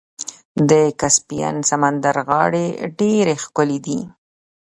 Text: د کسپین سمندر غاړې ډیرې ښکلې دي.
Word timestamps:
د 0.69 0.71
کسپین 0.99 1.55
سمندر 1.69 2.15
غاړې 2.27 2.67
ډیرې 2.97 3.35
ښکلې 3.43 3.79
دي. 3.85 3.99